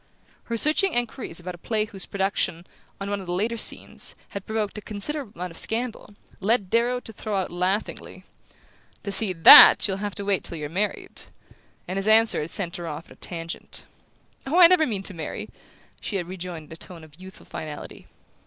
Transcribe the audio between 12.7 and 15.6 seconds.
her off at a tangent. "Oh, I never mean to marry,"